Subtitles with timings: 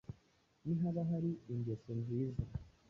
[0.65, 2.43] ni haba hari ingeso nziza